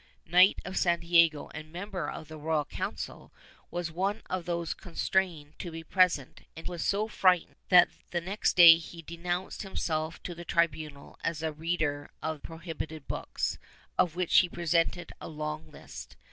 Knight 0.25 0.57
of 0.65 0.77
Santiago 0.79 1.49
and 1.53 1.71
member 1.71 2.09
of 2.09 2.27
the 2.27 2.39
Royal 2.39 2.65
Council, 2.65 3.31
was 3.69 3.91
one 3.91 4.23
of 4.31 4.45
those 4.45 4.73
constrained 4.73 5.59
to 5.59 5.69
be 5.69 5.83
present, 5.83 6.41
and 6.57 6.67
was 6.67 6.83
so 6.83 7.07
frightened 7.07 7.55
that 7.69 7.87
the 8.09 8.19
next 8.19 8.55
day 8.55 8.77
he 8.77 9.03
denounced 9.03 9.61
himself 9.61 10.19
to 10.23 10.33
the 10.33 10.43
tribunal 10.43 11.19
as 11.23 11.43
a 11.43 11.53
reader 11.53 12.09
of 12.19 12.41
prohibited 12.41 13.07
books, 13.07 13.59
of 13.95 14.15
which 14.15 14.37
he 14.39 14.49
presented 14.49 15.11
a 15.21 15.27
long 15.27 15.69
list. 15.69 16.15